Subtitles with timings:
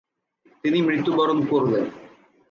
[0.63, 1.85] তিনি মৃত্যুবরণ করলেন।